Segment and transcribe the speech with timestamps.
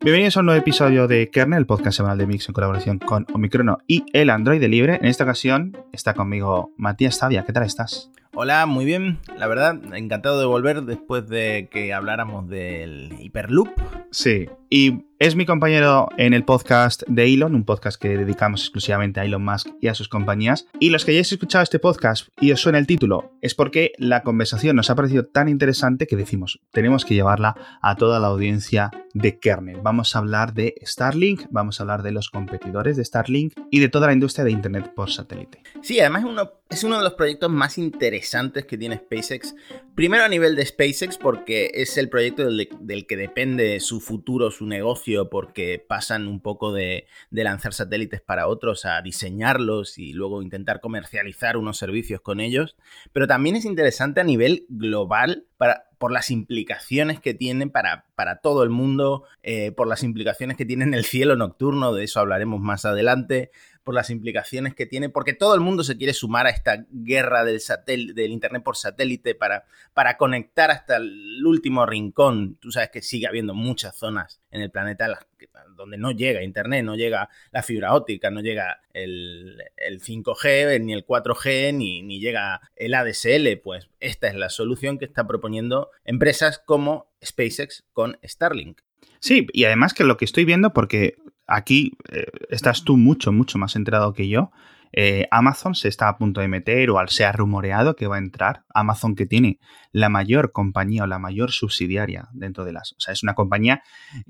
[0.00, 3.26] Bienvenidos a un nuevo episodio de Kernel, el podcast semanal de Mix en colaboración con
[3.34, 4.94] Omicrono y el Android Libre.
[4.94, 7.44] En esta ocasión está conmigo Matías Tavia.
[7.44, 8.08] ¿Qué tal estás?
[8.32, 9.18] Hola, muy bien.
[9.36, 13.70] La verdad, encantado de volver después de que habláramos del Hyperloop.
[14.12, 19.18] Sí, y es mi compañero en el podcast de Elon, un podcast que dedicamos exclusivamente
[19.18, 20.66] a Elon Musk y a sus compañías.
[20.78, 24.22] Y los que hayáis escuchado este podcast y os suena el título, es porque la
[24.22, 28.92] conversación nos ha parecido tan interesante que decimos, tenemos que llevarla a toda la audiencia
[29.12, 29.80] de kernel.
[29.82, 33.88] Vamos a hablar de Starlink, vamos a hablar de los competidores de Starlink y de
[33.88, 35.62] toda la industria de Internet por satélite.
[35.82, 39.56] Sí, además es uno, es uno de los proyectos más interesantes que tiene SpaceX.
[39.96, 44.52] Primero a nivel de SpaceX porque es el proyecto del, del que depende su futuro,
[44.58, 50.42] su negocio porque pasan un poco de, lanzar satélites para otros a diseñarlos y luego
[50.42, 52.76] intentar comercializar unos servicios con ellos.
[53.12, 58.40] Pero también es interesante a nivel global para, por las implicaciones que tiene para, para
[58.40, 62.20] todo el mundo, eh, por las implicaciones que tiene en el cielo nocturno, de eso
[62.20, 63.50] hablaremos más adelante,
[63.88, 67.42] por las implicaciones que tiene, porque todo el mundo se quiere sumar a esta guerra
[67.42, 67.58] del,
[68.14, 69.64] del Internet por satélite para,
[69.94, 72.58] para conectar hasta el último rincón.
[72.60, 75.26] Tú sabes que sigue habiendo muchas zonas en el planeta
[75.74, 81.06] donde no llega Internet, no llega la fibra óptica, no llega el, 5G, ni el
[81.06, 83.56] 4G, ni, ni llega el ADSL.
[83.64, 88.82] Pues esta es la solución que está proponiendo empresas como SpaceX con Starlink.
[89.18, 91.16] Sí, y además que lo que estoy viendo, porque
[91.48, 94.52] aquí eh, estás tú mucho, mucho más enterado que yo.
[94.92, 98.16] Eh, Amazon se está a punto de meter o al se ha rumoreado que va
[98.16, 98.64] a entrar.
[98.74, 99.58] Amazon que tiene
[99.92, 102.92] la mayor compañía o la mayor subsidiaria dentro de las...
[102.92, 103.82] O sea, es una compañía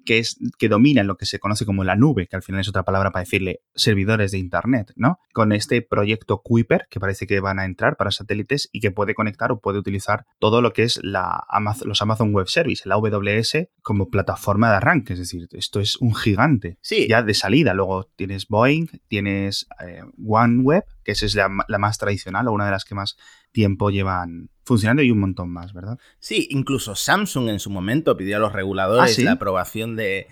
[0.04, 2.68] que, es, que domina lo que se conoce como la nube, que al final es
[2.68, 5.18] otra palabra para decirle servidores de Internet, ¿no?
[5.32, 9.14] Con este proyecto Kuiper, que parece que van a entrar para satélites y que puede
[9.14, 11.44] conectar o puede utilizar todo lo que es la
[11.84, 15.12] los Amazon Web Service, la AWS, como plataforma de arranque.
[15.14, 16.78] Es decir, esto es un gigante.
[16.80, 17.06] Sí.
[17.08, 17.74] Ya de salida.
[17.74, 20.02] Luego tienes Boeing, tienes eh,
[20.48, 20.84] on web?
[21.08, 23.16] Que esa es la, la más tradicional o una de las que más
[23.50, 25.98] tiempo llevan funcionando y un montón más, ¿verdad?
[26.18, 30.28] Sí, incluso Samsung en su momento pidió a los reguladores ¿Ah, la aprobación de,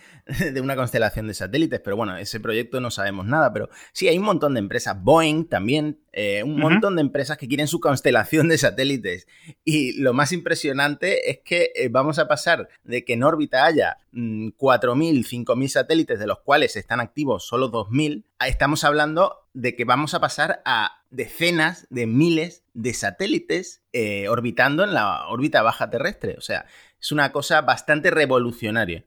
[0.60, 4.24] una constelación de satélites, pero bueno, ese proyecto no sabemos nada, pero sí, hay un
[4.24, 8.58] montón de empresas, Boeing también, eh, un montón de empresas que quieren su constelación de
[8.58, 9.26] satélites.
[9.64, 13.96] Y lo más impresionante es que eh, vamos a pasar de que en órbita haya
[14.12, 19.86] 4.000, mm, 5.000 satélites, de los cuales están activos solo 2.000, estamos hablando de que
[19.86, 25.88] vamos a pasar a decenas de miles de satélites eh, orbitando en la órbita baja
[25.88, 26.34] terrestre.
[26.36, 26.66] O sea,
[27.00, 29.06] es una cosa bastante revolucionaria.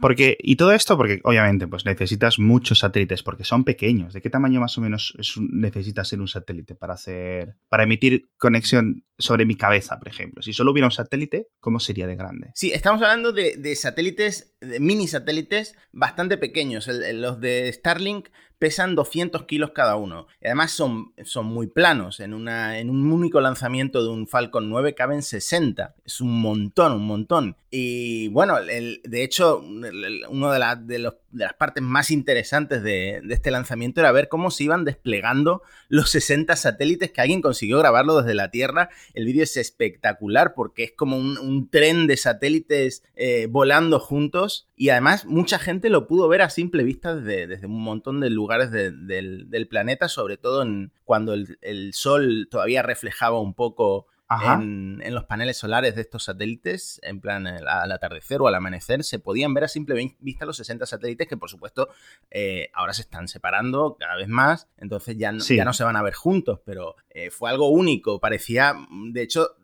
[0.00, 4.12] Porque, y todo esto porque obviamente pues necesitas muchos satélites porque son pequeños.
[4.12, 5.14] ¿De qué tamaño más o menos
[5.50, 10.40] necesitas ser un satélite para hacer, para emitir conexión sobre mi cabeza, por ejemplo?
[10.40, 12.50] Si solo hubiera un satélite, ¿cómo sería de grande?
[12.54, 16.88] Sí, estamos hablando de, satélites, de mini satélites bastante pequeños.
[16.88, 20.26] los de Starlink pesan 200 kilos cada uno.
[20.42, 22.20] Y además son, son muy planos.
[22.20, 25.94] En, una, en un único lanzamiento de un Falcon 9 caben 60.
[26.04, 27.56] Es un montón, un montón.
[27.70, 34.00] Y bueno, de hecho, una de, de, de, las partes más interesantes de, este lanzamiento
[34.00, 38.50] era ver cómo se iban desplegando los 60 satélites que alguien consiguió grabarlo desde la
[38.50, 38.88] Tierra.
[39.14, 44.90] El vídeo es espectacular porque es como un, tren de satélites eh, volando juntos y
[44.90, 49.68] además mucha gente lo pudo ver a simple vista desde, un montón de lugares del,
[49.68, 55.94] planeta, sobre todo en, cuando el, sol todavía reflejaba un poco en, los paneles solares
[55.94, 60.16] de estos satélites, en plan al atardecer o al amanecer, se podían ver a simple
[60.20, 61.88] vista los 60 satélites que por supuesto
[62.30, 65.96] eh, ahora se están separando cada vez más, entonces ya no, ya no se van
[65.96, 69.56] a ver juntos, pero eh, fue algo único, parecía, de hecho,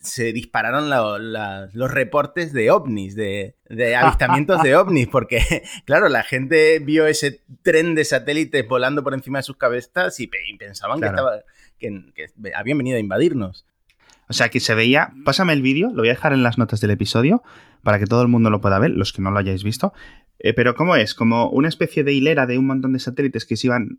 [0.00, 0.90] se dispararon
[1.72, 3.54] los reportes de ovnis, de,
[3.96, 9.38] avistamientos de ovnis, porque, claro, la gente vio ese tren de satélites volando por encima
[9.38, 10.26] de sus cabezas y,
[10.58, 11.42] pensaban que, estaba,
[11.78, 12.02] que,
[12.54, 13.66] habían venido a invadirnos.
[14.30, 15.12] O sea, que se veía.
[15.24, 17.42] Pásame el vídeo, lo voy a dejar en las notas del episodio
[17.82, 19.92] para que todo el mundo lo pueda ver, los que no lo hayáis visto.
[20.38, 21.14] Eh, pero ¿cómo es?
[21.14, 23.98] Como una especie de hilera de un montón de satélites que se iban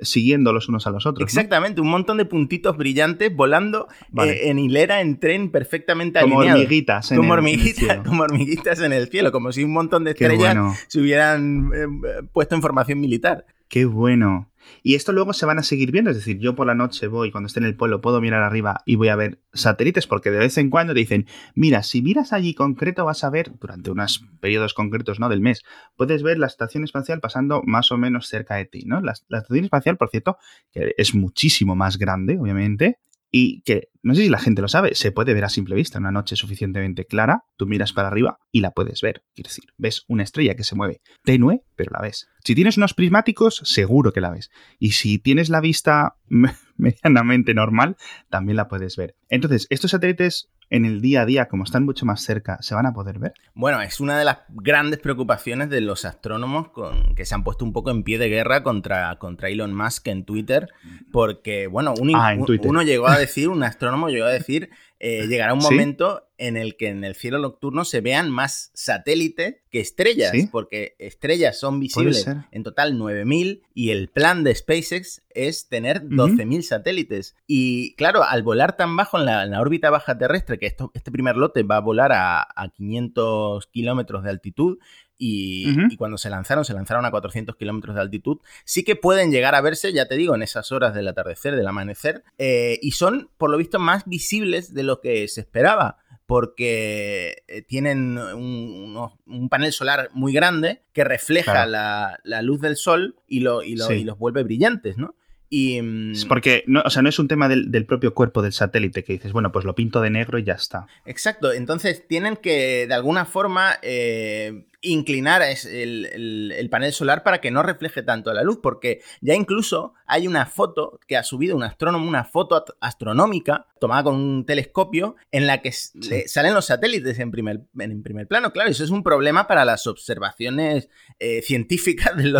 [0.00, 1.28] siguiendo los unos a los otros.
[1.28, 3.86] Exactamente, un montón de puntitos brillantes volando
[4.24, 9.08] eh, en hilera, en tren perfectamente como Hormiguitas en como hormiguitas, como hormiguitas en el
[9.08, 11.86] cielo, como si un montón de estrellas se hubieran eh,
[12.32, 13.44] puesto en formación militar.
[13.68, 14.48] Qué bueno.
[14.82, 17.30] Y esto luego se van a seguir viendo, es decir, yo por la noche voy,
[17.30, 20.38] cuando esté en el pueblo, puedo mirar arriba y voy a ver satélites, porque de
[20.38, 24.24] vez en cuando te dicen, mira, si miras allí concreto vas a ver, durante unos
[24.40, 25.28] periodos concretos, ¿no?
[25.28, 25.62] Del mes,
[25.96, 29.00] puedes ver la estación espacial pasando más o menos cerca de ti, ¿no?
[29.00, 30.38] La, la estación espacial, por cierto,
[30.72, 32.98] que es muchísimo más grande, obviamente,
[33.38, 35.98] y que no sé si la gente lo sabe, se puede ver a simple vista
[35.98, 39.24] una noche suficientemente clara, tú miras para arriba y la puedes ver.
[39.34, 42.28] Quiero decir, ves una estrella que se mueve tenue, pero la ves.
[42.44, 44.48] Si tienes unos prismáticos, seguro que la ves.
[44.78, 46.16] Y si tienes la vista
[46.76, 47.96] medianamente normal,
[48.30, 49.16] también la puedes ver.
[49.28, 52.86] Entonces, estos satélites en el día a día, como están mucho más cerca, ¿se van
[52.86, 53.34] a poder ver?
[53.54, 57.64] Bueno, es una de las grandes preocupaciones de los astrónomos con, que se han puesto
[57.64, 60.68] un poco en pie de guerra contra, contra Elon Musk en Twitter,
[61.12, 65.60] porque, bueno, ah, uno llegó a decir, un astrónomo llegó a decir eh, llegará un
[65.60, 70.96] momento en el que en el cielo nocturno se vean más satélites que estrellas, porque
[70.98, 77.36] estrellas son visibles en total 9.000 y el plan de SpaceX es tener 12.000 satélites.
[77.46, 81.36] Y claro, al volar tan bajo en la, órbita baja terrestre, que esto, este primer
[81.36, 84.78] lote va a volar a, a 500 kilómetros de altitud,
[85.18, 88.38] y, cuando se lanzaron, se lanzaron a 400 kilómetros de altitud.
[88.64, 91.66] Sí que pueden llegar a verse, ya te digo, en esas horas del atardecer, del
[91.66, 97.44] amanecer, eh, y son, por lo visto, más visibles de lo que se esperaba porque
[97.46, 103.62] eh, tienen un, panel solar muy grande que refleja la, luz del sol y, lo,
[103.62, 105.14] y, y, los vuelve brillantes, ¿no?
[105.48, 109.04] Y, mm, porque no, o sea, no es un tema del, propio cuerpo del satélite
[109.04, 110.86] que dices, bueno, pues lo pinto de negro y ya está.
[111.04, 117.62] Exacto, entonces tienen que de alguna forma eh, inclinar el, panel solar para que no
[117.62, 122.08] refleje tanto la luz, porque ya incluso hay una foto que ha subido un astrónomo,
[122.08, 127.62] una foto astronómica tomada con un telescopio en la que salen los satélites en primer,
[127.78, 128.52] en primer plano.
[128.52, 130.88] Claro, eso es un problema para las observaciones
[131.18, 132.32] eh, científicas de,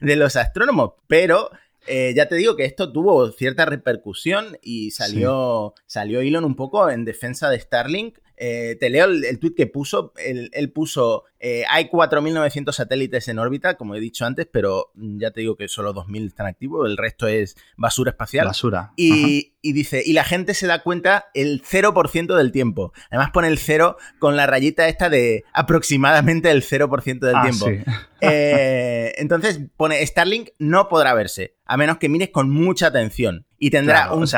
[0.00, 1.50] de los astrónomos, pero
[1.86, 6.88] eh, ya te digo que esto tuvo cierta repercusión y salió, salió Elon un poco
[6.90, 10.12] en defensa de Starlink eh, te leo el, tweet que puso.
[10.16, 15.42] Él, puso: eh, Hay 4.900 satélites en órbita, como he dicho antes, pero ya te
[15.42, 16.90] digo que solo 2.000 están activos.
[16.90, 18.48] El resto es basura espacial.
[18.48, 18.94] Basura.
[18.96, 22.92] Y, dice: Y la gente se da cuenta el 0% del tiempo.
[23.10, 27.66] Además, pone el 0 con la rayita esta de aproximadamente el 0% del ah, tiempo.
[28.24, 33.46] Eh, entonces pone: Starlink no podrá verse, a menos que mires con mucha atención.
[33.58, 34.28] Y tendrá un.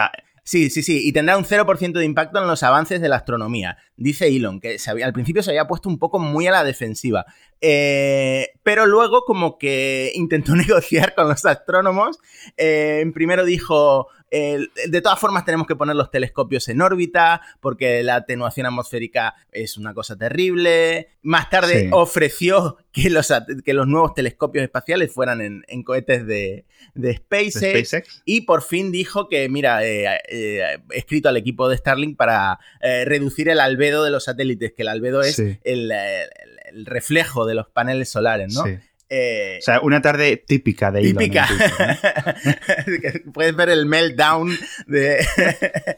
[0.46, 3.78] Sí, sí, sí, y tendrá un 0% de impacto en los avances de la astronomía.
[3.96, 7.24] Dice Elon, que al principio se había puesto un poco muy a la defensiva,
[7.66, 12.18] eh, pero luego como que intentó negociar con los astrónomos.
[12.58, 18.16] Eh, primero dijo, de todas formas tenemos que poner los telescopios en órbita porque la
[18.16, 21.08] atenuación atmosférica es una cosa terrible.
[21.22, 23.32] Más tarde ofreció que los,
[23.64, 26.64] que los nuevos telescopios espaciales fueran en, cohetes de,
[26.96, 32.16] SpaceX, Y por fin dijo que, mira, eh, eh, he escrito al equipo de Starlink
[32.16, 35.92] para eh, reducir el albedo de los satélites, que el albedo es el,
[36.84, 38.64] reflejo de los paneles solares, ¿no?
[39.08, 41.46] Eh, o sea, una tarde típica de Típica.
[43.32, 44.50] Puedes ver el meltdown
[44.86, 45.24] de...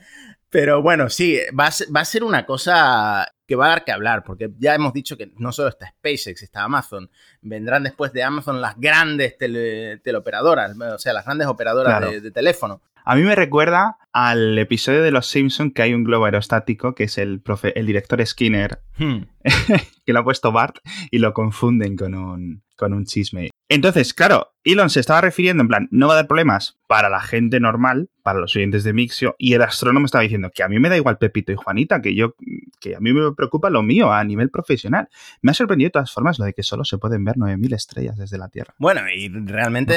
[0.49, 4.51] Pero bueno, sí, va a, ser, una cosa que va a dar que hablar, porque
[4.59, 7.11] ya hemos dicho que no solo está SpaceX, está Amazon,
[7.43, 12.81] vendrán después de Amazon las grandes teleoperadoras, o sea, las grandes operadoras de, teléfono.
[13.09, 17.05] A mí me recuerda al episodio de Los Simpson que hay un globo aerostático que
[17.05, 19.19] es el, profe, el director Skinner, hmm.
[20.05, 20.79] que lo ha puesto Bart
[21.13, 23.51] y lo confunden con un, con un chisme.
[23.69, 27.21] Entonces, claro, Elon se estaba refiriendo en plan, no va a dar problemas para la
[27.21, 30.79] gente normal, para los oyentes de Mixio, y el astrónomo estaba diciendo que a mí
[30.79, 32.37] me da igual Pepito y Juanita, que yo,
[32.81, 35.09] que a mí me preocupa lo mío a nivel profesional.
[35.43, 38.17] Me ha sorprendido de todas formas lo de que solo se pueden ver 9.000 estrellas
[38.17, 38.75] desde la Tierra.
[38.79, 39.97] Bueno, y realmente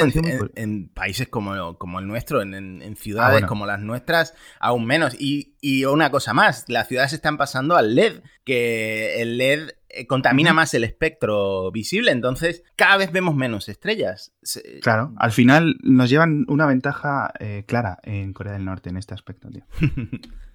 [0.56, 5.16] en, países como, como el nuestro, en, ciudades ah, como las nuestras, aún menos.
[5.20, 9.70] Y, y una cosa más, las ciudades están pasando al LED, que el LED
[10.08, 14.34] contamina más el espectro visible, entonces cada vez vemos menos estrellas.
[14.82, 19.14] Claro, al final nos llevan una ventaja eh, clara en Corea del Norte en este
[19.14, 19.64] aspecto, tío.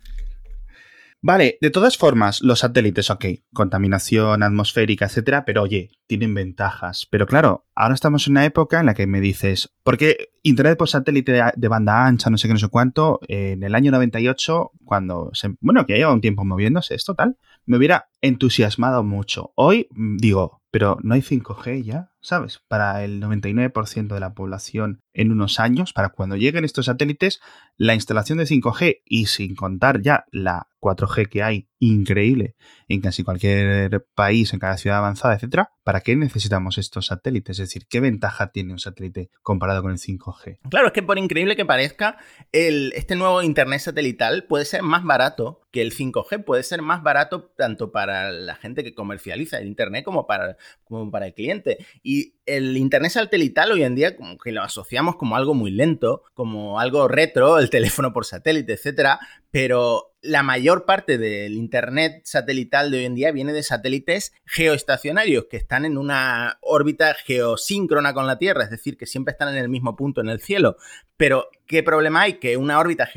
[1.26, 7.08] Vale, de todas formas, los satélites, ok, contaminación atmosférica, etcétera, pero oye, tienen ventajas.
[7.10, 10.90] Pero claro, ahora estamos en una época en la que me dices, porque Internet por
[10.90, 15.30] satélite de, banda ancha, no sé qué, no sé cuánto, en el año 98, cuando
[15.32, 19.54] se, bueno, que lleva un tiempo moviéndose, esto tal, me hubiera entusiasmado mucho.
[19.54, 22.60] Hoy mm, digo, pero no hay 5G ya, ¿sabes?
[22.66, 27.40] Para el 99% de la población en unos años, para cuando lleguen estos satélites,
[27.76, 32.56] la instalación de 5G y sin contar ya la 4G que hay, increíble,
[32.88, 37.58] en casi cualquier país, en cada ciudad avanzada, etcétera, ¿para qué necesitamos estos satélites?
[37.58, 40.58] Es decir, ¿qué ventaja tiene un satélite comparado con el 5G?
[40.68, 42.18] Claro, es que por increíble que parezca,
[42.52, 47.44] este nuevo Internet satelital puede ser más barato que el 5G, puede ser más barato
[47.56, 51.78] tanto para la gente que comercializa el Internet como para, como para el cliente.
[52.02, 55.70] Y you el Internet satelital hoy en día como que lo asociamos como algo muy
[55.70, 59.18] lento, como algo retro, el teléfono por satélite, etcétera,
[59.50, 65.46] pero la mayor parte del Internet satelital de hoy en día viene de satélites geoestacionarios
[65.50, 69.62] que están en una órbita geosíncrona con la Tierra, es decir, que siempre están en
[69.62, 70.76] el mismo punto en el cielo.
[71.16, 72.38] Pero, ¿qué problema hay?
[72.40, 73.08] Que una órbita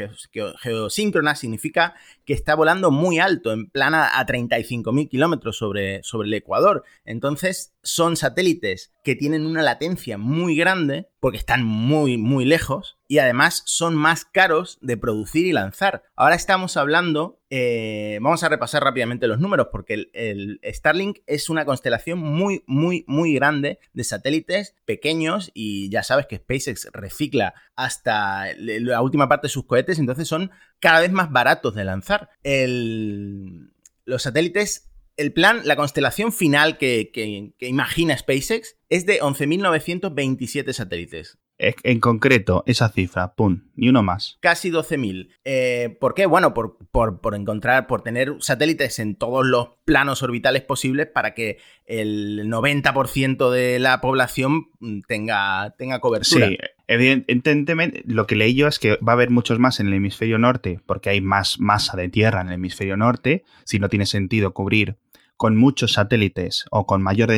[0.62, 6.34] geosíncrona significa que está volando muy alto, en plana a 35.000 kilómetros sobre, sobre el
[6.34, 6.84] Ecuador.
[7.05, 13.19] Entonces, son satélites que tienen una latencia muy grande, porque están muy, muy lejos, y
[13.19, 16.03] además son más caros de producir y lanzar.
[16.15, 21.50] Ahora estamos hablando, eh, vamos a repasar rápidamente los números, porque el, el, Starlink es
[21.50, 27.53] una constelación muy, muy, muy grande de satélites pequeños, y ya sabes que SpaceX recicla
[27.75, 32.29] hasta la última parte de sus cohetes, entonces son cada vez más baratos de lanzar.
[32.43, 33.71] El,
[34.05, 40.74] los satélites, el plan, la constelación final que, que, que imagina SpaceX es de 11.927
[40.74, 41.39] satélites.
[41.60, 44.38] En concreto, esa cifra, pum, ni uno más.
[44.42, 45.30] Casi 12.000.
[45.44, 46.28] Eh, ¿Por qué?
[46.28, 51.34] Bueno, por, por, por, encontrar, por tener satélites en todos los planos orbitales posibles para
[51.34, 54.68] que el 90% de la población
[55.08, 56.48] tenga, tenga cobertura.
[56.48, 59.94] Sí, evidentemente, lo que leí yo es que va a haber muchos más en el
[59.94, 63.44] hemisferio norte, porque hay más masa de tierra en el hemisferio norte.
[63.64, 64.98] Si no tiene sentido cubrir
[65.38, 67.29] con muchos satélites o con mayor...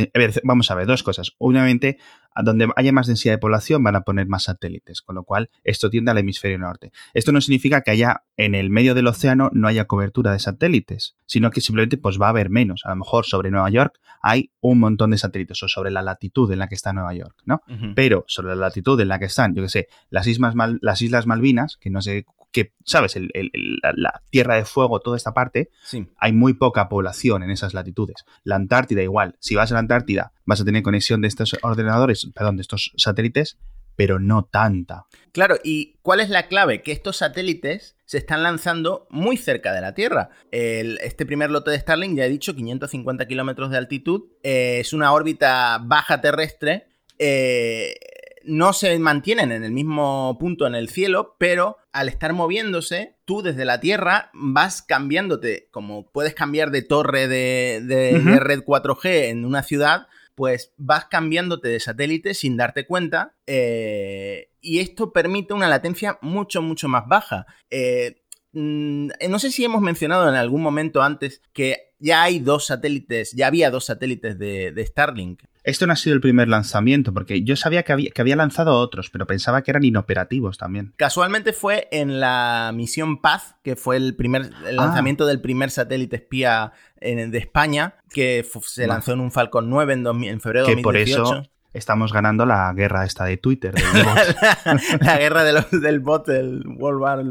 [0.44, 1.34] Vamos a ver, dos cosas.
[1.38, 1.98] Obviamente,
[2.44, 5.90] donde haya más densidad de población van a poner más satélites, con lo cual esto
[5.90, 6.92] tiende al hemisferio norte.
[7.14, 11.16] Esto no significa que haya en el medio del océano no haya cobertura de satélites,
[11.26, 12.82] sino que simplemente pues va a haber menos.
[12.86, 16.52] A lo mejor sobre Nueva York hay un montón de satélites o sobre la latitud
[16.52, 17.62] en la que está Nueva York, ¿no?
[17.68, 17.94] Uh -huh.
[17.96, 21.02] Pero sobre la latitud en la que están, yo que sé, las Islas, Mal las
[21.02, 23.16] Islas Malvinas, que no sé que, ¿sabes?
[23.16, 23.52] El, el,
[23.82, 26.08] la, la, Tierra de Fuego, toda esta parte, sí.
[26.18, 28.26] hay muy poca población en esas latitudes.
[28.44, 29.36] La Antártida igual.
[29.40, 32.92] Si vas a la Antártida, vas a tener conexión de estos ordenadores, perdón, de estos
[32.98, 33.58] satélites,
[33.96, 35.08] pero no tanta.
[35.34, 36.82] Claro, ¿y cuál es la clave?
[36.82, 40.30] Que estos satélites se están lanzando muy cerca de la Tierra.
[40.52, 44.94] El, este primer lote de Starlink, ya he dicho, 550 kilómetros de altitud, eh, es
[44.94, 46.88] una órbita baja terrestre.
[47.18, 47.96] Eh,
[48.44, 53.42] no se mantienen en el mismo punto en el cielo, pero al estar moviéndose, tú
[53.42, 58.34] desde la Tierra vas cambiándote, como puedes cambiar de torre de, de, uh -huh.
[58.34, 64.50] de red 4G en una ciudad, pues vas cambiándote de satélite sin darte cuenta eh,
[64.62, 67.46] y esto permite una latencia mucho, mucho más baja.
[67.70, 68.22] Eh,
[68.54, 73.48] no sé si hemos mencionado en algún momento antes que ya hay dos satélites, ya
[73.48, 75.44] había dos satélites de, de Starlink.
[75.64, 78.78] Esto no ha sido el primer lanzamiento, porque yo sabía que había, que había, lanzado
[78.78, 80.94] otros, pero pensaba que eran inoperativos también.
[80.96, 85.28] Casualmente fue en la misión Paz, que fue el primer el lanzamiento ah.
[85.28, 90.04] del primer satélite espía en, de España, que se lanzó en un Falcon 9 en,
[90.04, 91.24] 2000, en febrero de 2018.
[91.24, 93.74] Por eso estamos ganando la guerra esta de Twitter.
[93.94, 97.24] la, la, guerra de los, del bot, del World War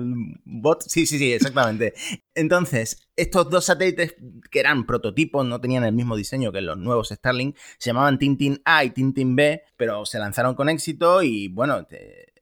[0.45, 0.83] Bot.
[0.83, 1.95] Sí, sí, sí, exactamente.
[2.35, 4.15] Entonces, estos dos satélites
[4.51, 8.61] que eran prototipos, no tenían el mismo diseño que los nuevos Starlink, se llamaban Tintin
[8.65, 12.33] A y Tintin B, pero se lanzaron con éxito y bueno, te,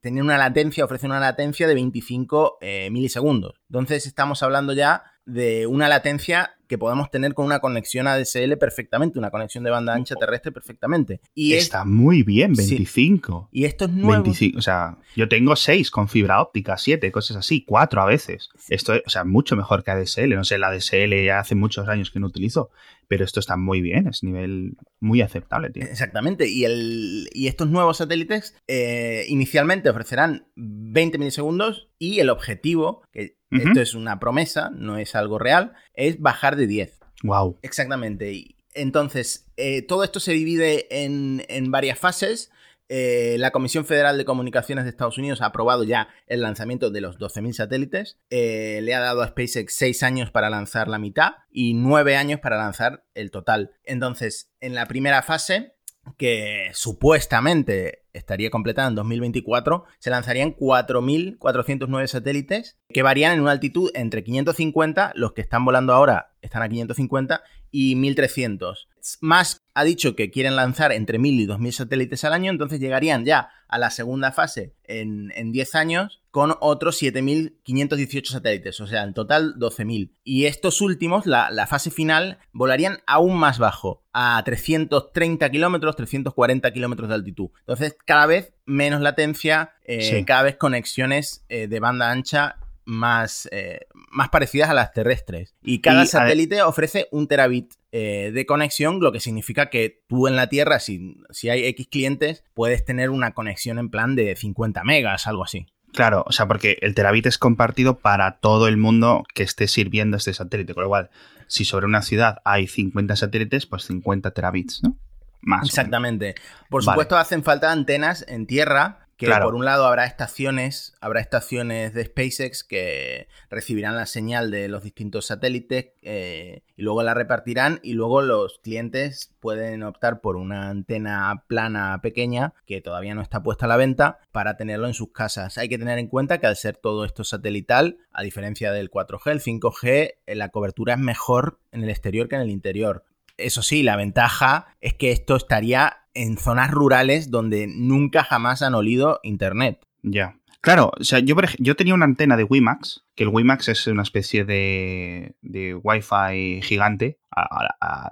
[0.00, 3.60] tenían una latencia, ofrecen una latencia de 25 eh, milisegundos.
[3.68, 9.18] Entonces estamos hablando ya de una latencia que podemos tener con una conexión ADSL perfectamente,
[9.18, 11.20] una conexión de banda ancha terrestre perfectamente.
[11.34, 11.86] Y Está es...
[11.86, 13.48] muy bien, 25.
[13.50, 13.60] Sí.
[13.60, 14.22] Y esto es nuevo.
[14.22, 18.48] 25, o sea, yo tengo 6 con fibra óptica, 7, cosas así, 4 a veces.
[18.68, 20.34] Esto es, o sea, mucho mejor que ADSL.
[20.34, 22.70] No sé, la ADSL ya hace muchos años que no utilizo,
[23.08, 25.82] pero esto está muy bien, es nivel muy aceptable, tío.
[25.84, 26.48] Exactamente.
[26.48, 33.36] Y, el, y estos nuevos satélites eh, inicialmente ofrecerán 20 milisegundos y el objetivo, que
[33.54, 33.68] Uh -huh.
[33.68, 36.98] Esto es una promesa, no es algo real, es bajar de 10.
[37.22, 37.58] Wow.
[37.62, 38.56] Exactamente.
[38.74, 42.50] Entonces, eh, todo esto se divide en, en varias fases.
[42.88, 47.00] Eh, la Comisión Federal de Comunicaciones de Estados Unidos ha aprobado ya el lanzamiento de
[47.00, 48.18] los 12.000 satélites.
[48.30, 52.40] Eh, le ha dado a SpaceX 6 años para lanzar la mitad y 9 años
[52.40, 53.72] para lanzar el total.
[53.84, 55.74] Entonces, en la primera fase,
[56.18, 63.90] que supuestamente estaría completada en 2024, se lanzarían 4.409 satélites que varían en una altitud
[63.94, 68.86] entre 550, los que están volando ahora están a 550, y 1.300.
[69.20, 73.24] Más ha dicho que quieren lanzar entre 1.000 y 2.000 satélites al año, entonces llegarían
[73.24, 79.02] ya a la segunda fase en, en 10 años con otros 7.518 satélites, o sea,
[79.02, 80.10] en total 12.000.
[80.24, 86.72] Y estos últimos, la, la, fase final, volarían aún más bajo, a 330 kilómetros, 340
[86.72, 87.50] kilómetros de altitud.
[87.60, 90.24] Entonces, cada vez menos latencia, eh, sí.
[90.24, 95.54] cada vez conexiones eh, de banda ancha más, eh, más parecidas a las terrestres.
[95.62, 100.36] Y cada satélite ofrece un terabit eh, de conexión, lo que significa que tú en
[100.36, 104.84] la Tierra, si, si hay X clientes, puedes tener una conexión en plan de 50
[104.84, 105.66] megas, algo así.
[105.92, 110.16] Claro, o sea, porque el terabit es compartido para todo el mundo que esté sirviendo
[110.16, 110.74] este satélite.
[110.74, 111.10] Con lo cual,
[111.46, 114.96] si sobre una ciudad hay 50 satélites, pues 50 terabits, ¿no?
[115.40, 115.68] Más.
[115.68, 116.34] Exactamente.
[116.68, 121.94] Por supuesto, hacen falta antenas en tierra que por un lado habrá estaciones, habrá estaciones
[121.94, 127.80] de SpaceX que recibirán la señal de los distintos satélites eh, y luego la repartirán
[127.82, 133.42] y luego los clientes pueden optar por una antena plana pequeña que todavía no está
[133.42, 135.58] puesta a la venta para tenerlo en sus casas.
[135.58, 139.30] Hay que tener en cuenta que al ser todo esto satelital, a diferencia del 4G,
[139.30, 143.04] el 5G, eh, la cobertura es mejor en el exterior que en el interior.
[143.36, 148.74] Eso sí, la ventaja es que esto estaría en zonas rurales donde nunca jamás han
[148.74, 149.86] olido internet.
[150.02, 150.38] Ya.
[150.60, 154.02] Claro, o sea, yo, yo tenía una antena de WiMAX, que el WiMAX es una
[154.02, 157.18] especie de, de Wi-Fi gigante,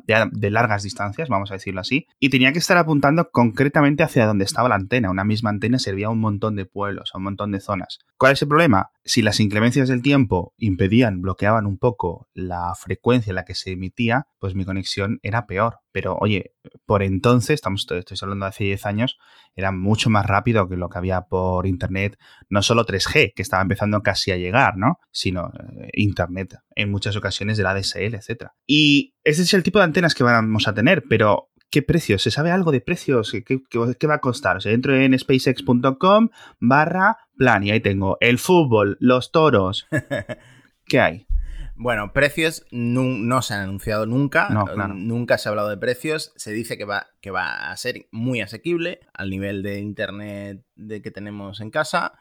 [0.04, 4.44] de, largas distancias, vamos a decirlo así, y tenía que estar apuntando concretamente hacia donde
[4.44, 5.11] estaba la antena.
[5.11, 7.99] Una misma antena servía a un montón de pueblos, a un montón de zonas.
[8.16, 8.90] ¿Cuál es el problema?
[9.04, 13.73] Si las inclemencias del tiempo impedían, bloqueaban un poco la frecuencia en la que se
[13.73, 15.78] emitía, pues mi conexión era peor.
[15.92, 16.52] Pero oye,
[16.87, 19.18] por entonces, estamos, estoy hablando de hace 10 años,
[19.54, 22.18] era mucho más rápido que lo que había por Internet,
[22.49, 24.91] no solo 3G, que estaba empezando casi a llegar, ¿no?
[25.11, 28.50] Sino eh, Internet en muchas ocasiones de la DSL, etc.
[28.66, 32.22] Y ese es el tipo de antenas que vamos a tener, pero ¿qué precios?
[32.22, 33.32] ¿Se sabe algo de precios?
[33.32, 34.58] ¿Qué, va a costar?
[34.58, 36.28] O sea, entro en spacex.com
[36.61, 39.88] barra plan y ahí tengo el fútbol, los toros.
[40.87, 41.26] ¿Qué hay?
[41.75, 44.49] Bueno, precios no, se han anunciado nunca.
[44.94, 46.32] Nunca se ha hablado de precios.
[46.37, 51.02] Se dice que va, que va a ser muy asequible al nivel de internet de
[51.02, 52.12] que tenemos en casa.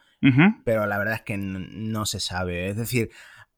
[0.63, 2.69] Pero la verdad es que no se sabe.
[2.69, 3.09] Es decir,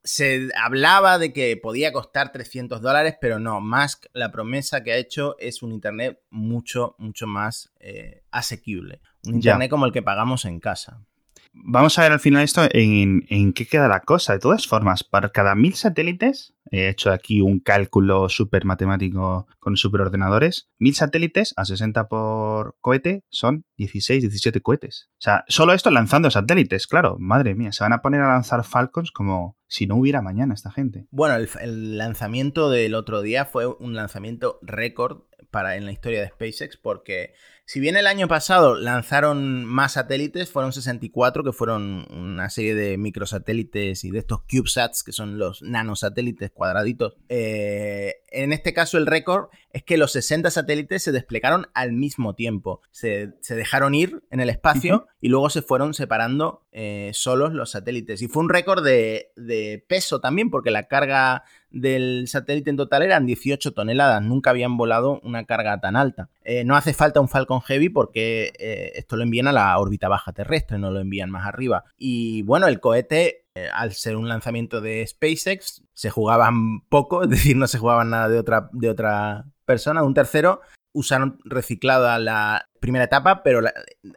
[0.03, 4.97] se hablaba de que podía costar 300 dólares, pero no, Musk la promesa que ha
[4.97, 9.01] hecho es un Internet mucho, mucho más eh, asequible.
[9.25, 11.05] Un Internet como el que pagamos en casa.
[11.53, 14.33] Vamos a ver al final esto en, qué queda la cosa.
[14.33, 19.77] De todas formas, para cada mil satélites he hecho aquí un cálculo súper matemático con
[19.77, 20.69] superordenadores.
[20.79, 25.09] Mil satélites a 60 por cohete son 16, 17 cohetes.
[25.11, 27.17] O sea, solo esto lanzando satélites, claro.
[27.19, 30.71] Madre mía, se van a poner a lanzar Falcons como si no hubiera mañana esta
[30.71, 31.07] gente.
[31.11, 36.27] Bueno, el, lanzamiento del otro día fue un lanzamiento récord para en la historia de
[36.27, 37.33] SpaceX porque
[37.65, 42.97] si bien el año pasado lanzaron más satélites, fueron 64, que fueron una serie de
[42.97, 47.15] microsatélites y de estos CubeSats, que son los nanosatélites cuadraditos.
[47.29, 52.35] Eh, en este caso, el récord es que los 60 satélites se desplegaron al mismo
[52.35, 52.81] tiempo.
[52.91, 58.21] Se, dejaron ir en el espacio y luego se fueron separando eh, solos los satélites.
[58.21, 63.01] Y fue un récord de, de peso también, porque la carga del satélite en total
[63.01, 64.21] eran 18 toneladas.
[64.21, 66.29] Nunca habían volado una carga tan alta.
[66.43, 70.07] Eh, no hace falta un Falcon Heavy porque eh, esto lo envían a la órbita
[70.07, 71.83] baja terrestre, no lo envían más arriba.
[71.97, 77.29] Y bueno, el cohete, eh, al ser un lanzamiento de SpaceX, se jugaban poco, es
[77.29, 80.61] decir, no se jugaban nada de otra, de otra persona, de un tercero.
[80.95, 83.61] Usaron reciclada la primera etapa, pero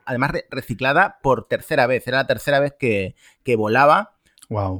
[0.05, 2.07] además reciclada por tercera vez.
[2.07, 3.14] Era la tercera vez que,
[3.45, 4.15] que volaba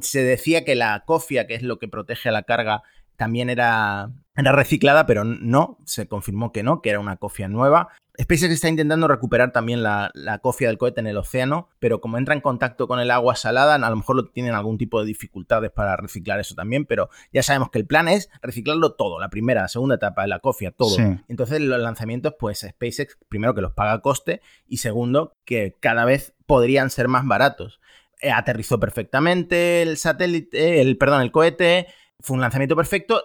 [0.01, 2.83] se decía que la cofia, que es lo que protege a la carga,
[3.17, 7.89] también era, era reciclada, pero no, se confirmó que no, que era una cofia nueva.
[8.21, 10.11] SpaceX está intentando recuperar también la,
[10.43, 13.75] cofia del cohete en el océano, pero como entra en contacto con el agua salada,
[13.75, 17.71] a lo mejor tienen algún tipo de dificultades para reciclar eso también, pero ya sabemos
[17.71, 20.97] que el plan es reciclarlo todo, la primera, la segunda etapa de la cofia, todo.
[21.29, 26.05] Entonces los lanzamientos, pues SpaceX, primero que los paga a coste y segundo que cada
[26.05, 27.81] vez podrían ser más baratos.
[28.21, 31.87] Eh, aterrizó perfectamente el satélite, el, perdón, el cohete,
[32.21, 33.25] fue un lanzamiento perfecto.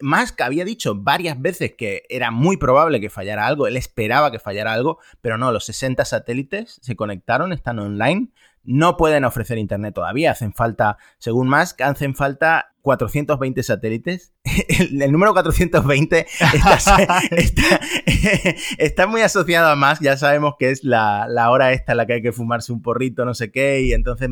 [0.00, 4.40] Musk había dicho varias veces que era muy probable que fallara algo, él esperaba que
[4.40, 8.30] fallara algo, pero no, los 60 satélites se conectaron, están online,
[8.64, 14.34] no pueden ofrecer internet todavía, hacen falta, según Musk, hacen falta 420 satélites.
[14.78, 16.26] El, número 420
[18.78, 20.00] está, muy asociado a más.
[20.00, 23.24] Ya sabemos que es la, hora esta en la que hay que fumarse un porrito,
[23.24, 23.80] no sé qué.
[23.80, 24.28] Y entonces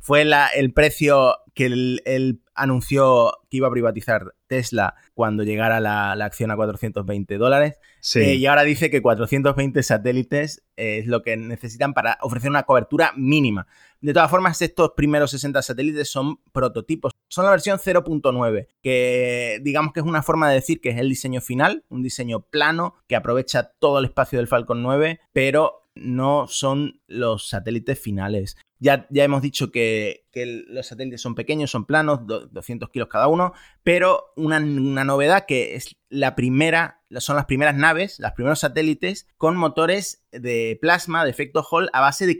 [0.00, 6.50] fue el precio que él, anunció que iba a privatizar Tesla cuando llegara la, acción
[6.50, 7.78] a 420 dólares.
[8.14, 13.12] Eh, y ahora dice que 420 satélites es lo que necesitan para ofrecer una cobertura
[13.16, 13.66] mínima.
[14.00, 17.12] De todas formas, estos primeros 60 satélites son prototipos.
[17.28, 21.08] Son la versión 0.9, que digamos que es una forma de decir que es el
[21.08, 26.46] diseño final, un diseño plano que aprovecha todo el espacio del Falcon 9, pero no
[26.48, 28.56] son los satélites finales.
[28.84, 33.28] Ya, ya hemos dicho que, que los satélites son pequeños, son planos, 200 kilos cada
[33.28, 38.60] uno, pero una, una, novedad que es la primera, son las primeras naves, los primeros
[38.60, 42.36] satélites con motores de plasma de efecto Hall a base de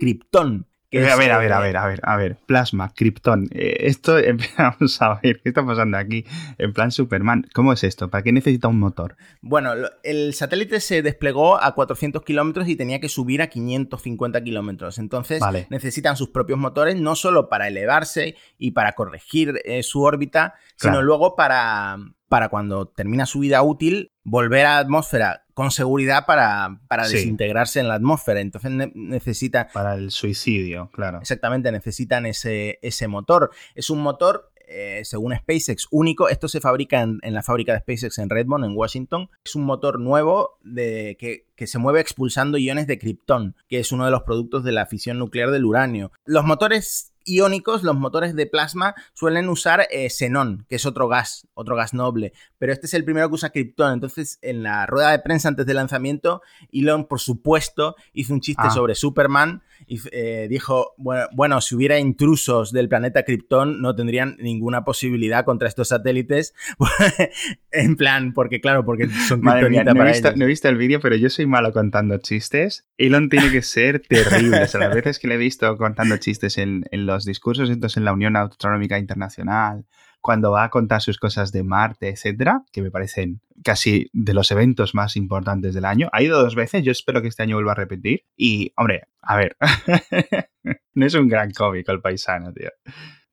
[0.96, 2.36] A ver, a ver, a ver, a ver, a ver.
[2.46, 3.48] Plasma, Krypton.
[3.52, 6.24] Eh, esto empezamos a ver qué está pasando aquí.
[6.58, 7.46] En plan Superman.
[7.54, 8.10] ¿Cómo es esto?
[8.10, 9.16] ¿Para qué necesita un motor?
[9.40, 14.98] Bueno, el satélite se desplegó a 400 kilómetros y tenía que subir a 550 kilómetros.
[14.98, 20.54] Entonces necesitan sus propios motores, no solo para elevarse y para corregir eh, su órbita,
[20.76, 26.26] sino luego para, para cuando termina su vida útil, volver a la atmósfera con seguridad
[26.26, 28.40] para, para desintegrarse en la atmósfera.
[28.40, 29.68] Entonces necesita...
[29.72, 31.20] Para el suicidio, claro.
[31.20, 33.50] Exactamente, necesitan ese, ese motor.
[33.74, 36.28] Es un motor eh, según SpaceX, único.
[36.28, 39.30] Esto se fabrica en, la fábrica de SpaceX en Redmond, en Washington.
[39.44, 43.92] Es un motor nuevo de, que, que, se mueve expulsando iones de kriptón, que es
[43.92, 46.12] uno de los productos de la fisión nuclear del uranio.
[46.24, 51.46] Los motores iónicos, los motores de plasma suelen usar eh, xenón, que es otro gas,
[51.54, 53.92] otro gas noble, pero este es el primero que usa criptón.
[53.92, 58.64] Entonces, en la rueda de prensa antes del lanzamiento, Elon, por supuesto, hizo un chiste
[58.66, 58.70] ah.
[58.70, 64.36] sobre Superman y eh, dijo, bueno, bueno, si hubiera intrusos del planeta Krypton, no tendrían
[64.38, 66.54] ninguna posibilidad contra estos satélites.
[67.70, 70.76] en plan, porque claro, porque son Madre mía, no, he visto, no he visto el
[70.76, 72.86] vídeo, pero yo soy malo contando chistes.
[72.98, 74.62] Elon tiene que ser terrible.
[74.62, 77.96] O sea, las veces que le he visto contando chistes en, en los discursos entonces
[77.96, 79.84] en la Unión Astronómica Internacional,
[80.24, 84.50] cuando va a contar sus cosas de Marte, etcétera, que me parecen casi de los
[84.50, 86.08] eventos más importantes del año.
[86.14, 88.24] Ha ido dos veces, yo espero que este año vuelva a repetir.
[88.34, 89.58] Y, hombre, a ver,
[90.94, 92.70] no es un gran cómico el paisano, tío.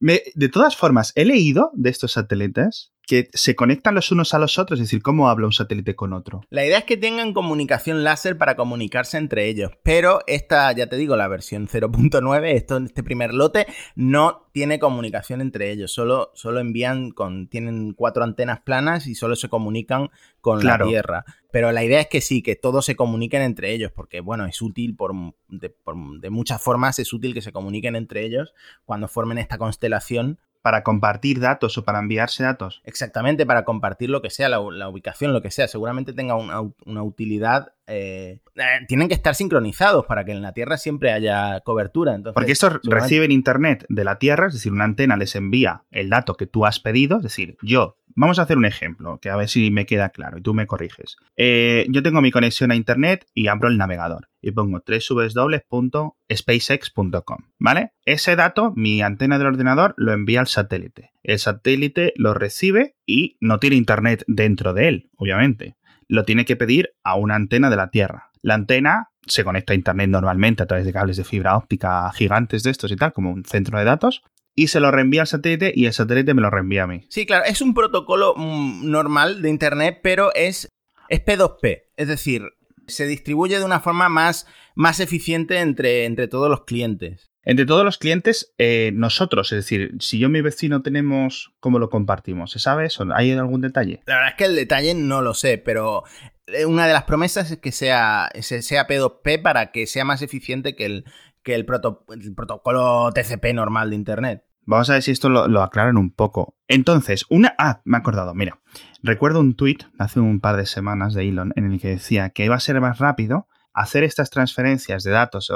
[0.01, 4.57] de todas formas, he leído de estos satélites que se conectan los unos a los
[4.57, 6.41] otros, es decir, cómo habla un satélite con otro.
[6.49, 10.95] La idea es que tengan comunicación láser para comunicarse entre ellos, pero esta, ya te
[10.95, 16.59] digo, la versión 0.9, esto este primer lote, no tiene comunicación entre ellos, solo, solo
[16.59, 20.09] envían con, tienen cuatro antenas planas y solo se comunican
[20.39, 21.25] con la Tierra.
[21.51, 24.61] Pero la idea es que sí, que todos se comuniquen entre ellos, porque bueno, es
[24.61, 25.13] útil por
[25.49, 28.53] de muchas formas, es útil que se comuniquen entre ellos
[28.85, 32.81] cuando formen esta constelación para compartir datos o para enviarse datos.
[32.85, 35.67] Exactamente, para compartir lo que sea, la, ubicación, lo que sea.
[35.67, 37.73] Seguramente tenga una, utilidad.
[37.87, 42.13] Eh, eh, tienen que estar sincronizados para que en la Tierra siempre haya cobertura.
[42.13, 46.09] Entonces, Porque estos reciben internet de la Tierra, es decir, una antena les envía el
[46.09, 47.17] dato que tú has pedido.
[47.17, 50.37] Es decir, yo Vamos a hacer un ejemplo, que a ver si me queda claro
[50.37, 51.17] y tú me corriges.
[51.35, 57.91] Eh, yo tengo mi conexión a Internet y abro el navegador y pongo www.spacex.com, ¿vale?
[58.05, 61.11] Ese dato, mi antena del ordenador lo envía al satélite.
[61.23, 65.75] El satélite lo recibe y no tiene internet dentro de él, obviamente.
[66.07, 68.31] Lo tiene que pedir a una antena de la Tierra.
[68.41, 72.63] La antena se conecta a internet normalmente a través de cables de fibra óptica gigantes
[72.63, 74.23] de estos y tal, como un centro de datos,
[74.55, 77.05] y se lo reenvía al satélite y el satélite me lo reenvía a mí.
[77.09, 80.69] Sí, claro, es un protocolo mm, normal de internet, pero es,
[81.09, 81.83] es P2P.
[81.95, 82.49] Es decir,
[82.87, 87.31] se distribuye de una forma más, más eficiente entre, entre todos los clientes.
[87.43, 91.79] Entre todos los clientes, eh, nosotros, es decir, si yo y mi vecino tenemos, ¿cómo
[91.79, 92.51] lo compartimos?
[92.51, 93.03] ¿Se sabe eso?
[93.15, 94.03] ¿Hay algún detalle?
[94.05, 96.03] La verdad es que el detalle no lo sé, pero
[96.45, 100.75] eh, una de las promesas es que sea, sea P2P para que sea más eficiente
[100.75, 101.05] que el,
[101.43, 104.45] que el, protocolo TCP normal de Internet.
[104.63, 106.55] Vamos a ver si esto lo, lo, aclaran un poco.
[106.67, 107.55] Entonces, una...
[107.57, 108.59] Ah, me he acordado, mira.
[109.01, 112.45] Recuerdo un tweet hace un par de semanas de Elon en el que decía que
[112.45, 115.51] iba a ser más rápido hacer estas transferencias de datos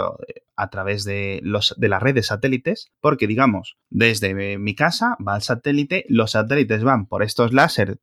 [0.56, 5.36] a través de, los, de la red de satélites, porque digamos, desde mi casa va
[5.36, 8.00] al satélite, los satélites van por estos láser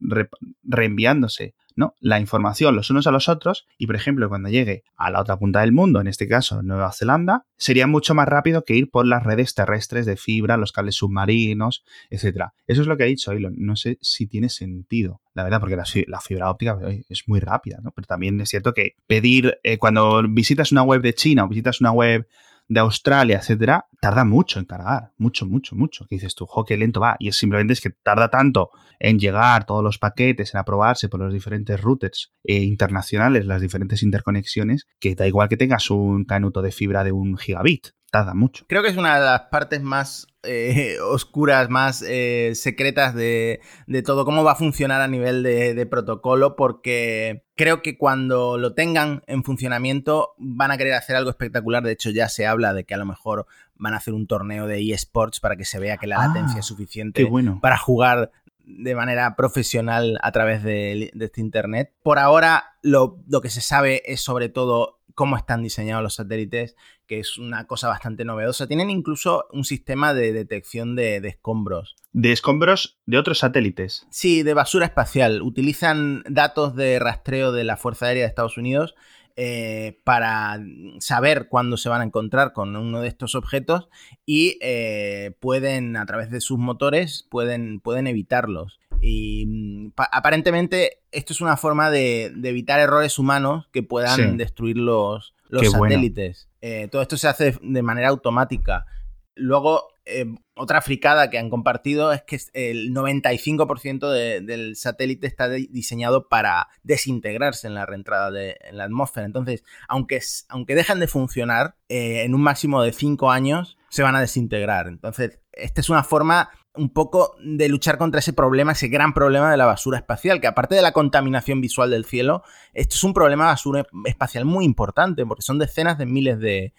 [0.62, 1.94] reenviándose ¿no?
[2.00, 5.38] la información los unos a los otros y, por ejemplo, cuando llegue a la otra
[5.38, 9.06] punta del mundo, en este caso Nueva Zelanda, sería mucho más rápido que ir por
[9.06, 12.46] las redes terrestres de fibra, los cables submarinos, etc.
[12.66, 13.54] Eso es lo que ha dicho Elon.
[13.56, 17.92] No sé si tiene sentido, la verdad, porque la, fibra óptica es muy rápida, ¿no?
[17.92, 21.80] Pero también es cierto que pedir, eh, cuando visitas una web de China o visitas
[21.80, 22.26] una web
[22.68, 26.06] de Australia, etcétera, tarda mucho en cargar, mucho, mucho, mucho.
[26.06, 27.16] Que dices tú, jo, qué lento va.
[27.18, 31.20] Y es simplemente es que tarda tanto en llegar todos los paquetes, en aprobarse por
[31.20, 36.62] los diferentes routers eh, internacionales, las diferentes interconexiones, que da igual que tengas un canuto
[36.62, 38.66] de fibra de un gigabit tarda mucho.
[38.68, 43.60] Creo que es una de las partes más eh, oscuras, más eh, secretas de,
[44.04, 49.22] todo, cómo va a funcionar a nivel de, protocolo, porque creo que cuando lo tengan
[49.26, 51.82] en funcionamiento van a querer hacer algo espectacular.
[51.82, 53.46] De hecho, ya se habla de que a lo mejor
[53.76, 56.60] van a hacer un torneo de eSports para que se vea que la ah, latencia
[56.60, 57.26] es suficiente
[57.62, 58.30] para jugar
[58.64, 61.92] de manera profesional a través de, este Internet.
[62.02, 66.76] Por ahora, lo, lo, que se sabe es sobre todo cómo están diseñados los satélites,
[67.06, 68.66] que es una cosa bastante novedosa.
[68.66, 71.96] Tienen incluso un sistema de detección de, escombros.
[72.12, 74.06] ¿De escombros de otros satélites?
[74.10, 75.42] Sí, de basura espacial.
[75.42, 78.94] Utilizan datos de rastreo de la Fuerza Aérea de Estados Unidos
[79.36, 80.60] eh, para
[80.98, 83.88] saber cuándo se van a encontrar con uno de estos objetos
[84.26, 88.78] y eh, pueden, a través de sus motores, pueden, pueden evitarlos.
[89.02, 95.34] Y mm, aparentemente esto es una forma de, evitar errores humanos que puedan destruir los,
[95.48, 96.48] los satélites.
[96.62, 98.86] Eh, todo esto se hace de manera automática.
[99.34, 106.28] Luego, eh, otra fricada que han compartido es que el 95% del satélite está diseñado
[106.28, 109.26] para desintegrarse en la reentrada de en la atmósfera.
[109.26, 114.14] Entonces, aunque, aunque dejan de funcionar, eh, en un máximo de 5 años se van
[114.14, 114.86] a desintegrar.
[114.88, 119.50] Entonces, esta es una forma un poco de luchar contra ese problema, ese gran problema
[119.50, 123.12] de la basura espacial, que aparte de la contaminación visual del cielo, esto es un
[123.12, 126.72] problema de basura espacial muy importante, porque son decenas de miles de,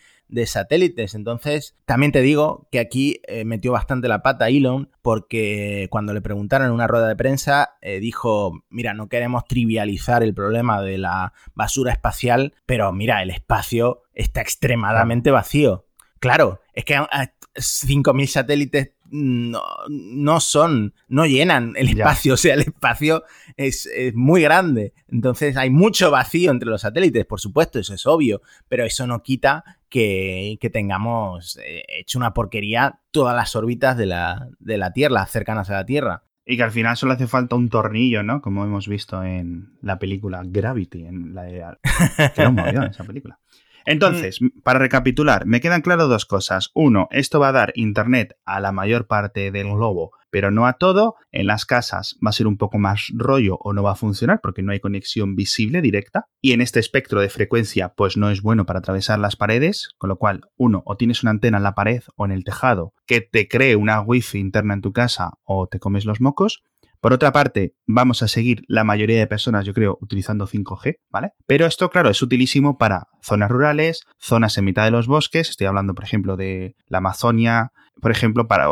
[0.48, 1.14] satélites.
[1.14, 6.22] Entonces, también te digo que aquí eh, metió bastante la pata Elon, porque cuando le
[6.22, 10.98] preguntaron en una rueda de prensa, eh, dijo, mira, no queremos trivializar el problema de
[10.98, 15.86] la basura espacial, pero mira, el espacio está extremadamente vacío.
[16.24, 22.62] Claro, es que 5.000 satélites no, no son, no llenan el espacio, o sea, el
[22.62, 23.24] espacio
[23.58, 24.94] es, muy grande.
[25.10, 29.22] Entonces hay mucho vacío entre los satélites, por supuesto, eso es obvio, pero eso no
[29.22, 35.26] quita que, tengamos eh, hecho una porquería todas las órbitas de la, de la Tierra,
[35.26, 36.24] cercanas a la Tierra.
[36.46, 38.42] Y que al final solo hace falta un tornillo, ¿no?
[38.42, 41.66] Como hemos visto en la película Gravity, en la de...
[42.38, 43.40] Era un esa película.
[43.86, 44.62] Entonces, mm.
[44.64, 46.72] para recapitular, me quedan claras dos cosas.
[46.74, 50.74] Uno, esto va a dar internet a la mayor parte del globo, pero no a
[50.74, 51.16] todo.
[51.32, 54.40] En las casas va a ser un poco más rollo o no va a funcionar
[54.42, 56.26] porque no hay conexión visible directa.
[56.42, 60.10] Y en este espectro de frecuencia, pues no es bueno para atravesar las paredes, con
[60.10, 63.22] lo cual, uno, o tienes una antena en la pared o en el tejado que
[63.22, 66.64] te cree una wifi interna en tu casa o te comes los mocos.
[67.04, 71.34] Por otra parte, vamos a seguir la mayoría de personas, yo creo, utilizando 5G, ¿vale?
[71.46, 75.68] Pero esto, claro, es utilísimo para zonas rurales, zonas en mitad de los bosques, estoy
[75.68, 78.68] hablando, por ejemplo, de la Amazonia, por ejemplo, para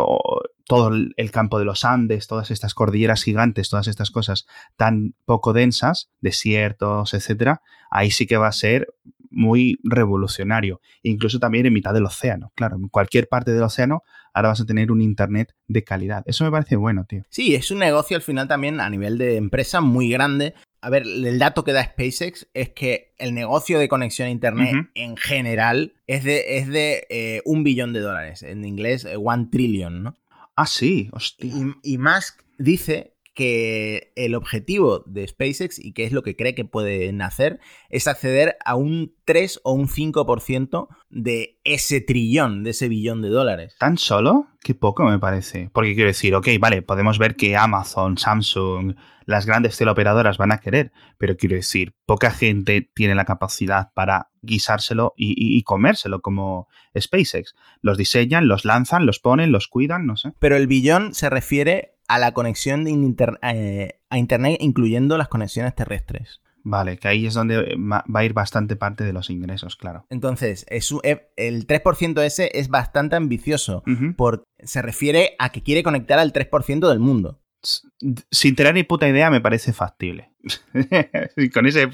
[0.65, 4.45] todo el campo de los Andes, todas estas cordilleras gigantes, todas estas cosas
[4.77, 8.87] tan poco densas, desiertos, etcétera, ahí sí que va a ser
[9.31, 10.81] muy revolucionario.
[11.03, 12.51] Incluso también en mitad del océano.
[12.55, 16.23] Claro, en cualquier parte del océano ahora vas a tener un Internet de calidad.
[16.25, 17.23] Eso me parece bueno, tío.
[17.29, 20.53] Sí, es un negocio al final también a nivel de empresa muy grande.
[20.81, 24.89] A ver, el dato que da SpaceX es que el negocio de conexión a Internet
[24.95, 28.41] en general es de, es de eh, un billón de dólares.
[28.43, 30.15] En inglés, eh, one trillion, ¿no?
[30.55, 31.51] Ah, sí, hostia.
[31.83, 36.55] Y, y Musk dice que el objetivo de SpaceX y que es lo que cree
[36.55, 42.71] que pueden hacer es acceder a un 3 o un 5% de ese trillón, de
[42.71, 43.75] ese billón de dólares.
[43.79, 44.47] ¿Tan solo?
[44.61, 45.69] Qué poco me parece.
[45.73, 50.59] Porque quiero decir, ok, vale, podemos ver que Amazon, Samsung, las grandes teleoperadoras van a
[50.59, 56.67] querer, pero quiero decir, poca gente tiene la capacidad para guisárselo y, comérselo como
[56.99, 57.55] SpaceX.
[57.81, 60.33] Los diseñan, los lanzan, los ponen, los cuidan, no sé.
[60.39, 62.85] Pero el billón se refiere a la conexión
[63.41, 66.41] eh, a Internet, incluyendo las conexiones terrestres.
[66.63, 70.05] Vale, que ahí es donde va a ir bastante parte de los ingresos, claro.
[70.09, 73.83] Entonces, es, eh, el 3% ese es bastante ambicioso,
[74.17, 77.40] porque se refiere a que quiere conectar al 3% del mundo.
[77.63, 80.31] Sin tener ni puta idea, me parece factible.
[81.53, 81.89] con, ese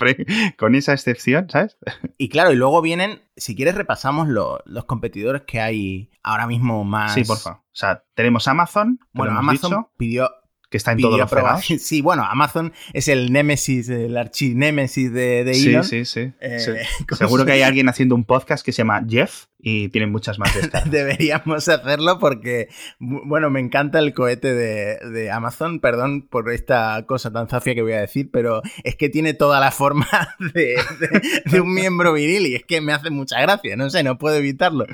[0.58, 1.77] con esa excepción, ¿sabes?
[2.17, 7.13] y claro, y luego vienen, si quieres, repasamos los competidores que hay ahora mismo más.
[7.13, 7.60] Sí, por favor.
[7.60, 8.99] O sea, tenemos Amazon.
[9.13, 10.30] Bueno, Amazon pidió
[10.69, 11.32] que está en todo los
[11.80, 15.84] Sí, bueno, Amazon es el némesis, el archinémesis de, de Elon.
[15.84, 17.15] Sí, sí, eh, sí.
[17.15, 20.53] Seguro que hay alguien haciendo un podcast que se llama Jeff y tiene muchas más
[20.53, 22.67] de Deberíamos hacerlo porque,
[22.99, 25.80] bueno, me encanta el cohete de, Amazon.
[25.80, 29.60] Perdón por esta cosa tan zafia que voy a decir, pero es que tiene toda
[29.60, 30.08] la forma
[30.53, 30.75] de,
[31.45, 33.75] de un miembro viril y es que me hace mucha gracia.
[33.77, 34.86] No sé, no puedo evitarlo.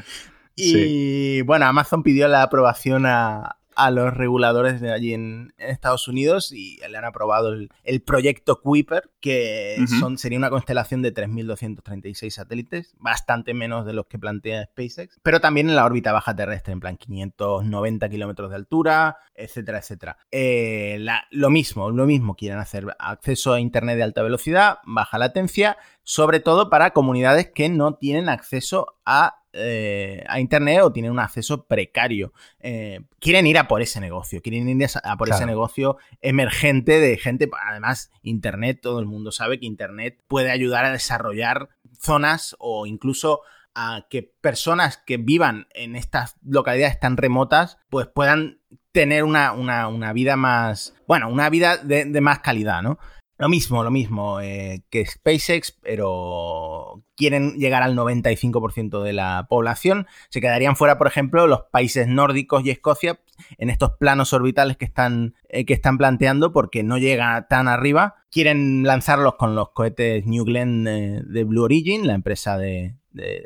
[0.56, 6.52] Y bueno, Amazon pidió la aprobación a, a los reguladores de allí en, Estados Unidos
[6.52, 12.96] y le han aprobado el, proyecto Kuiper, que son, sería una constelación de 3.236 satélites,
[13.00, 16.80] bastante menos de los que plantea SpaceX, pero también en la órbita baja terrestre, en
[16.80, 20.18] plan 590 kilómetros de altura, etcétera, etcétera.
[20.32, 25.78] Eh, lo mismo, lo mismo quieren hacer acceso a Internet de alta velocidad, baja latencia,
[26.04, 31.20] sobre todo para comunidades que no tienen acceso a eh, a Internet o tienen un
[31.20, 32.34] acceso precario.
[32.60, 37.18] Eh, quieren ir a por ese negocio, quieren ir a por ese negocio emergente de
[37.18, 37.50] gente.
[37.70, 43.42] Además, Internet, todo el mundo sabe que Internet puede ayudar a desarrollar zonas o incluso
[43.76, 48.60] a que personas que vivan en estas localidades tan remotas pues puedan
[48.92, 53.00] tener una, vida más, bueno, una vida de, de, más calidad, ¿no?
[53.40, 60.06] Lo mismo, lo mismo eh, que SpaceX, pero quieren llegar al 95% de la población.
[60.30, 63.20] Se quedarían fuera, por ejemplo, los países nórdicos y Escocia
[63.58, 68.16] en estos planos orbitales que están, eh, que están planteando porque no llega tan arriba.
[68.30, 72.98] Quieren lanzarlos con los cohetes New Glenn eh, de Blue Origin, la empresa de,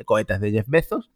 [0.05, 1.11] cohetes de Jeff Bezos.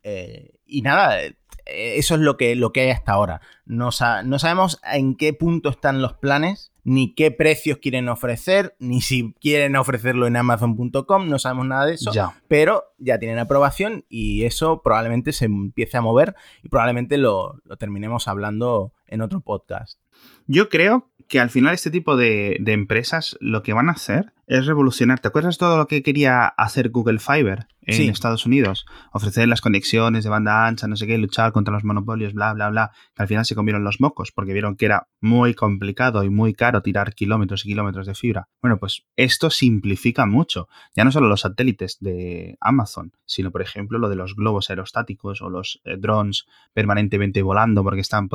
[0.66, 1.18] y nada,
[1.66, 3.42] eso es lo que, lo que hay hasta ahora.
[3.66, 9.34] No sabemos en qué punto están los planes ni qué precios quieren ofrecer, ni si
[9.40, 12.12] quieren ofrecerlo en amazon.com, no sabemos nada de eso,
[12.48, 17.78] pero ya tienen aprobación y eso probablemente se empiece a mover y probablemente lo, lo
[17.78, 20.00] terminemos hablando en otro podcast.
[20.48, 24.66] Yo creo que al final este tipo de, empresas lo que van a hacer es
[24.66, 25.22] revolucionar.
[25.22, 28.86] ¿Te acuerdas todo lo que quería hacer Google Fiber en Estados Unidos?
[29.14, 32.70] Ofrecer las conexiones de banda ancha, no sé qué, luchar contra los monopolios, bla, bla,
[32.70, 32.92] bla.
[33.16, 36.54] Que al final se comieron los mocos porque vieron que era muy complicado y muy
[36.54, 38.50] caro tirar kilómetros y kilómetros de fibra.
[38.62, 40.68] Bueno, pues esto simplifica mucho.
[40.98, 45.42] Ya no solo los satélites de Amazon, sino por ejemplo lo de los globos aerostáticos
[45.42, 48.28] o los eh, drones permanentemente volando porque están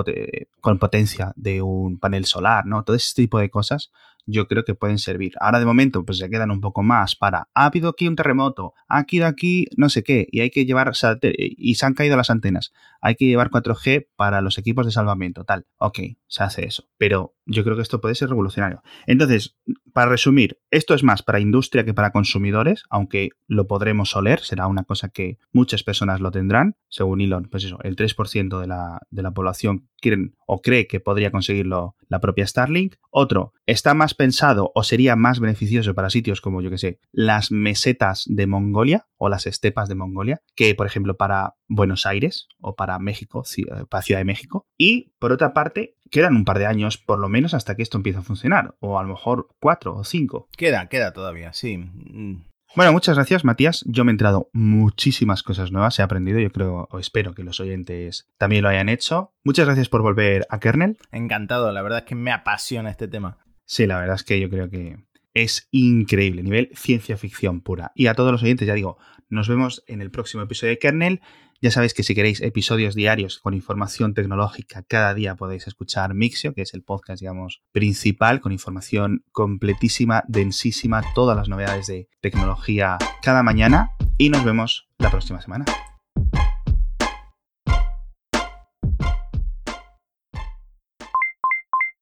[0.62, 2.84] con potencia de un panel solar, ¿no?
[2.84, 3.90] Todo ese tipo de cosas
[4.26, 5.34] yo creo que pueden servir.
[5.40, 8.74] Ahora de momento pues se quedan un poco más para, ha habido aquí un terremoto,
[8.88, 10.92] ha habido aquí no sé qué, y hay que llevar,
[11.32, 15.44] y se han caído las antenas, hay que llevar 4G para los equipos de salvamento,
[15.44, 15.66] tal.
[15.78, 18.82] Ok, se hace eso, pero yo creo que esto puede ser revolucionario.
[19.06, 19.56] Entonces,
[19.96, 24.66] para resumir, esto es más para industria que para consumidores, aunque lo podremos oler, será
[24.66, 29.00] una cosa que muchas personas lo tendrán, según Elon, pues eso, el 3% de la,
[29.08, 32.96] de la población quieren o cree que podría conseguirlo la propia Starlink.
[33.08, 37.50] Otro, está más pensado o sería más beneficioso para sitios como, yo que sé, las
[37.50, 42.74] mesetas de Mongolia o las estepas de Mongolia, que por ejemplo para Buenos Aires o
[42.74, 43.44] para México,
[43.88, 44.66] para Ciudad de México.
[44.76, 47.96] Y por otra parte, quedan un par de años por lo menos hasta que esto
[47.96, 50.48] empiece a funcionar, o a lo mejor cuatro o cinco.
[50.56, 51.78] Queda, queda todavía, sí.
[51.78, 52.44] Mm.
[52.74, 53.84] Bueno, muchas gracias, Matías.
[53.86, 57.58] Yo me he entrado muchísimas cosas nuevas, he aprendido, yo creo o espero que los
[57.58, 59.32] oyentes también lo hayan hecho.
[59.44, 60.98] Muchas gracias por volver a Kernel.
[61.10, 63.38] Encantado, la verdad es que me apasiona este tema.
[63.64, 65.05] Sí, la verdad es que yo creo que
[65.36, 67.92] es increíble, nivel ciencia ficción pura.
[67.94, 68.96] Y a todos los oyentes, ya digo,
[69.28, 71.20] nos vemos en el próximo episodio de Kernel.
[71.60, 76.54] Ya sabéis que si queréis episodios diarios con información tecnológica, cada día podéis escuchar Mixio,
[76.54, 82.96] que es el podcast, digamos, principal, con información completísima, densísima, todas las novedades de tecnología
[83.22, 83.90] cada mañana.
[84.16, 85.66] Y nos vemos la próxima semana.